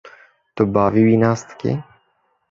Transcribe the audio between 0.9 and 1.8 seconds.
wî nas dikî?